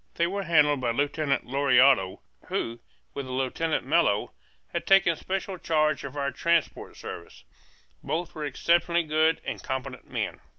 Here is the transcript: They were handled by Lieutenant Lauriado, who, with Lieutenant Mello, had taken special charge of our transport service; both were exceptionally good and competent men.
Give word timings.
They 0.15 0.25
were 0.25 0.41
handled 0.41 0.81
by 0.81 0.89
Lieutenant 0.89 1.45
Lauriado, 1.45 2.21
who, 2.47 2.79
with 3.13 3.27
Lieutenant 3.27 3.85
Mello, 3.85 4.31
had 4.73 4.87
taken 4.87 5.15
special 5.15 5.59
charge 5.59 6.03
of 6.03 6.17
our 6.17 6.31
transport 6.31 6.97
service; 6.97 7.43
both 8.01 8.33
were 8.33 8.43
exceptionally 8.43 9.03
good 9.03 9.41
and 9.45 9.61
competent 9.61 10.09
men. 10.09 10.39